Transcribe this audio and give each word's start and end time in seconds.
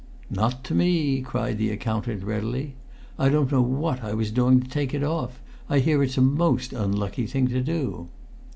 "Not 0.31 0.63
to 0.63 0.73
me!" 0.73 1.21
cried 1.21 1.59
the 1.59 1.69
accountant 1.69 2.23
readily. 2.23 2.73
"I 3.19 3.29
don't 3.29 3.51
know 3.51 3.61
what 3.61 4.03
I 4.03 4.15
was 4.15 4.31
doing 4.31 4.59
to 4.59 4.67
take 4.67 4.95
it 4.95 5.03
off. 5.03 5.39
I 5.69 5.77
hear 5.77 6.01
it's 6.01 6.17
a 6.17 6.21
most 6.23 6.73
unlucky 6.73 7.27
thing 7.27 7.49
to 7.49 7.61
do." 7.61 8.09